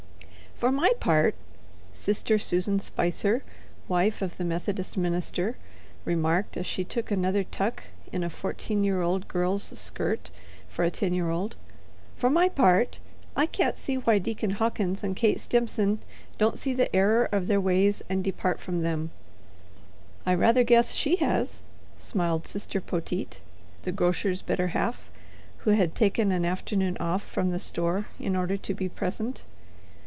"For 0.55 0.71
my 0.71 0.93
part," 0.99 1.33
Sister 1.91 2.37
Susan 2.37 2.79
Spicer, 2.79 3.41
wife 3.87 4.21
of 4.21 4.37
the 4.37 4.43
Methodist 4.45 4.95
minister, 4.95 5.57
remarked 6.05 6.55
as 6.55 6.67
she 6.67 6.83
took 6.83 7.09
another 7.09 7.43
tuck 7.43 7.85
in 8.11 8.23
a 8.23 8.29
fourteen 8.29 8.83
year 8.83 9.01
old 9.01 9.27
girl's 9.27 9.63
skirt 9.79 10.29
for 10.69 10.85
a 10.85 10.91
ten 10.91 11.15
year 11.15 11.31
old—"for 11.31 12.29
my 12.29 12.47
part, 12.47 12.99
I 13.35 13.47
can't 13.47 13.75
see 13.75 13.95
why 13.95 14.19
Deacon 14.19 14.51
Hawkins 14.51 15.03
and 15.03 15.15
Kate 15.15 15.39
Stimson 15.39 15.97
don't 16.37 16.59
see 16.59 16.75
the 16.75 16.95
error 16.95 17.27
of 17.31 17.47
their 17.47 17.59
ways 17.59 18.03
and 18.07 18.23
depart 18.23 18.59
from 18.61 18.83
them." 18.83 19.09
"I 20.27 20.35
rather 20.35 20.63
guess 20.63 20.93
she 20.93 21.15
has," 21.15 21.61
smiled 21.97 22.45
Sister 22.45 22.79
Poteet, 22.79 23.41
the 23.81 23.91
grocer's 23.91 24.43
better 24.43 24.67
half, 24.67 25.09
who 25.63 25.71
had 25.71 25.95
taken 25.95 26.31
an 26.31 26.45
afternoon 26.45 26.97
off 26.99 27.23
from 27.23 27.49
the 27.49 27.57
store 27.57 28.05
in 28.19 28.35
order 28.35 28.57
to 28.57 28.75
be 28.75 28.87
present. 28.87 29.43